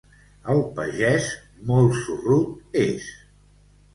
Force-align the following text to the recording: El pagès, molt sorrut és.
El 0.53 0.61
pagès, 0.79 1.27
molt 1.71 1.99
sorrut 2.05 2.81
és. 2.87 3.13